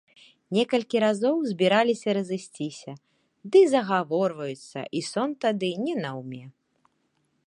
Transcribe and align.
Некалькі 0.57 0.97
разоў 1.03 1.35
збіраліся 1.49 2.09
разысціся, 2.19 2.91
ды 3.55 3.59
загаворацца, 3.73 4.55
й 4.55 5.01
сон 5.11 5.29
тады 5.45 5.69
не 5.87 5.95
наўме. 6.03 6.45